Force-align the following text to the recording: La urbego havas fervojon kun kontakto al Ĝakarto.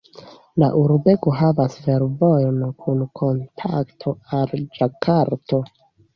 La 0.61 0.69
urbego 0.83 1.33
havas 1.41 1.75
fervojon 1.87 2.57
kun 2.81 3.05
kontakto 3.21 4.17
al 4.41 4.59
Ĝakarto. 4.81 5.63